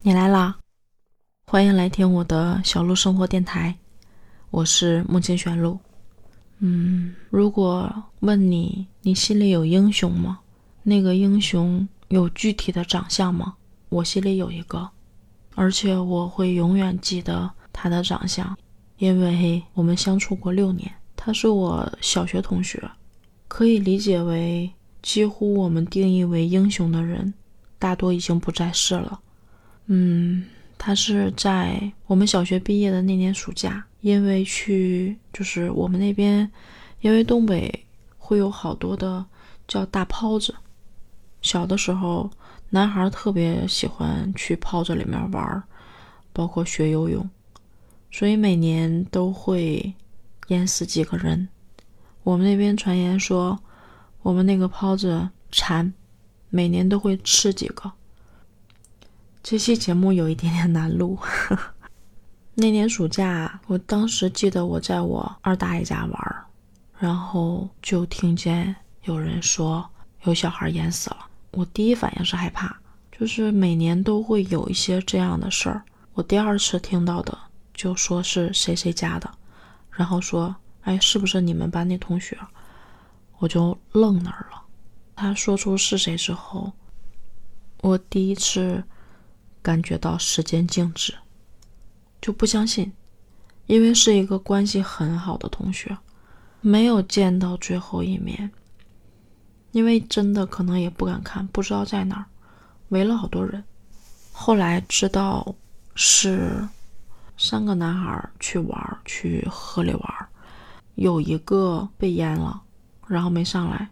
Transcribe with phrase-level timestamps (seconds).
[0.00, 0.56] 你来啦，
[1.44, 3.76] 欢迎来听我的小鹿生活电台，
[4.50, 5.76] 我是梦清玄鹿。
[6.60, 10.38] 嗯，如果问你，你心里有英雄吗？
[10.84, 13.56] 那个英雄有具体的长相吗？
[13.88, 14.88] 我心里有一个，
[15.56, 18.56] 而且我会永远记得他的长相，
[18.98, 20.88] 因为我们相处过六年。
[21.16, 22.88] 他是我小学同学，
[23.48, 24.72] 可以理解为
[25.02, 27.34] 几乎我们定义为英雄的人，
[27.80, 29.20] 大多已经不在世了。
[29.90, 30.44] 嗯，
[30.76, 36.50] 他是在我们小学毕业的那年暑假，因为去就是我们那边，
[37.00, 37.86] 因为东北
[38.18, 39.24] 会有好多的
[39.66, 40.54] 叫大泡子，
[41.40, 42.30] 小的时候
[42.68, 45.62] 男孩特别喜欢去泡子里面玩，
[46.34, 47.26] 包括学游泳，
[48.10, 49.94] 所以每年都会
[50.48, 51.48] 淹死几个人。
[52.24, 53.58] 我们那边传言说，
[54.20, 55.90] 我们那个泡子馋，
[56.50, 57.90] 每年都会吃几个。
[59.42, 61.18] 这期节目有一点点难录。
[62.54, 66.44] 那年暑假，我当时记得我在我二大爷家玩，
[66.98, 69.88] 然后就听见有人说
[70.24, 71.18] 有小孩淹死了。
[71.52, 72.76] 我第一反应是害怕，
[73.12, 75.82] 就是每年都会有一些这样的事儿。
[76.14, 77.38] 我第二次听到的
[77.72, 79.30] 就说是谁谁家的，
[79.90, 82.36] 然后说：“哎，是不是你们班那同学？”
[83.38, 84.60] 我就愣那儿了。
[85.14, 86.72] 他说出是谁之后，
[87.80, 88.82] 我第一次。
[89.62, 91.14] 感觉到时间静止，
[92.20, 92.92] 就不相信，
[93.66, 95.96] 因为是一个关系很好的同学，
[96.60, 98.50] 没有见到最后一面。
[99.72, 102.24] 因为真的可能也不敢看，不知道在哪儿，
[102.88, 103.62] 围了好多人。
[104.32, 105.54] 后来知道
[105.94, 106.66] 是
[107.36, 110.28] 三个男孩去玩，去河里玩，
[110.94, 112.62] 有一个被淹了，
[113.06, 113.90] 然后没上来，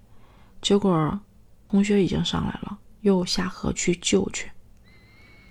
[0.63, 1.21] 结果
[1.69, 4.51] 同学已经上来了，又下河去救去。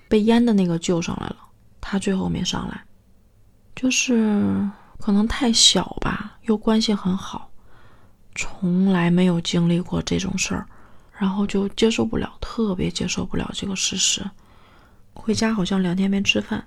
[0.07, 1.37] 被淹的那个救上来了，
[1.81, 2.83] 他最后没上来，
[3.75, 7.49] 就是可能太小吧，又关系很好，
[8.35, 10.65] 从来没有经历过这种事儿，
[11.17, 14.23] 然后就接受不了，特别接受不了这个事实。
[15.13, 16.65] 回家好像两天没吃饭，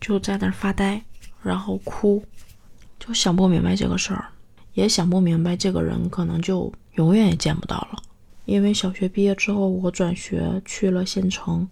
[0.00, 1.02] 就在那儿发呆，
[1.42, 2.24] 然后哭，
[2.98, 4.26] 就想不明白这个事儿，
[4.74, 8.02] 也想不明白这个人可能就永远也见不到了。
[8.44, 11.66] 因为小学毕业之后，我转学去了县城。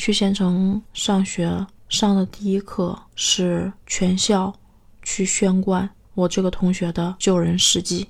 [0.00, 4.50] 去县城上学上的第一课是全校
[5.02, 8.08] 去宣贯我这个同学的救人事迹，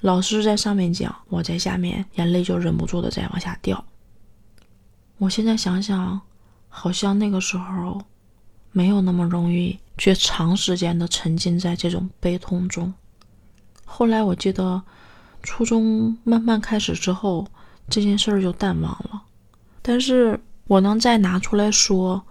[0.00, 3.82] 老师在上面讲，我在下面眼泪就忍不住的在往下掉。
[5.18, 6.20] 我现在想想，
[6.68, 8.02] 好像那个时候
[8.72, 12.92] 没有那么容易去长时间的沉浸在这种悲痛中。
[13.84, 14.82] 后来我记得
[15.44, 17.46] 初中慢慢开始之后，
[17.88, 19.22] 这件事儿就淡忘了，
[19.80, 20.40] 但是。
[20.68, 22.24] 我能再拿出来说，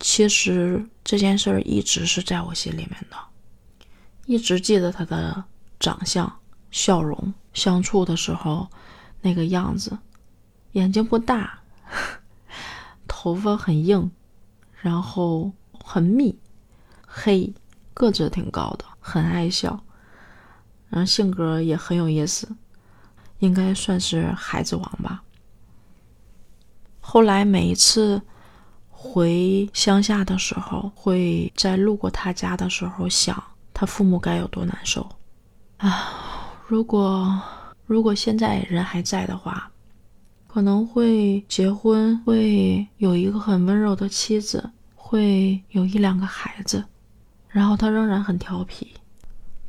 [0.00, 3.16] 其实这件事儿一直是在我心里面的，
[4.26, 5.44] 一直记得他的
[5.78, 6.40] 长相、
[6.70, 8.68] 笑容、相处的时候
[9.20, 9.98] 那个样子，
[10.72, 11.60] 眼睛不大，
[13.06, 14.10] 头发很硬，
[14.80, 15.52] 然后
[15.84, 16.38] 很密，
[17.06, 17.52] 黑，
[17.92, 19.84] 个子挺高的，很爱笑，
[20.88, 22.48] 然后性格也很有意思，
[23.40, 25.22] 应该算是孩子王吧。
[27.10, 28.20] 后来每一次
[28.90, 33.42] 回乡下的时候，会在路过他家的时候想，
[33.72, 35.08] 他父母该有多难受
[35.78, 36.52] 啊！
[36.66, 37.40] 如果
[37.86, 39.70] 如果现在人还在的话，
[40.46, 46.84] 可能会结婚，会有一个很温柔的妻子，会有一两个孩子，
[47.48, 48.92] 然后他仍然很调皮，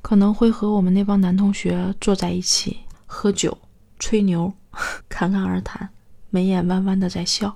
[0.01, 3.57] 可能会和我们那帮男同学坐在一起喝酒、
[3.97, 4.51] 吹牛、
[5.07, 5.89] 侃侃而谈。
[6.31, 7.55] 眉眼弯弯的在笑，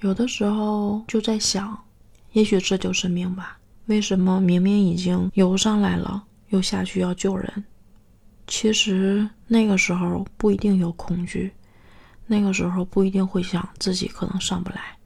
[0.00, 1.78] 有的时候就在想，
[2.32, 3.58] 也许这就是命吧？
[3.86, 7.64] 为什么明明已经游上来了，又下去要救人？
[8.46, 11.52] 其实那个时候不一定有恐惧，
[12.26, 14.96] 那个时候不一定会想自己可能上不来，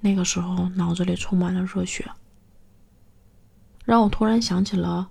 [0.00, 2.04] 那个时候脑子里充满了热血，
[3.84, 5.08] 让我突然想起了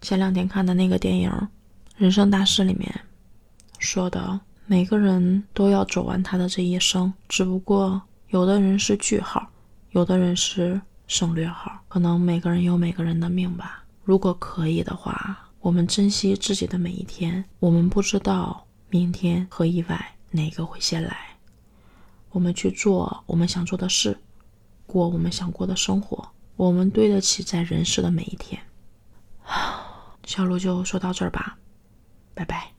[0.00, 1.30] 前两天看的那个电影
[1.96, 3.00] 《人生大事》里面
[3.78, 4.40] 说的。
[4.70, 9.44] 每个人都要走完他的这一生，只不过有的人是句号，
[9.90, 11.76] 有的人是省略号。
[11.88, 13.82] 可能每个人有每个人的命吧。
[14.04, 17.44] 如果可以的话，我们珍惜自己的每一天。
[17.58, 21.16] 我们不知道明天和意外哪个会先来，
[22.30, 24.16] 我们去做我们想做的事，
[24.86, 26.28] 过我们想过的生活。
[26.54, 28.62] 我们对得起在人世的每一天。
[30.24, 31.58] 小鹿就说到这儿吧，
[32.34, 32.70] 拜拜。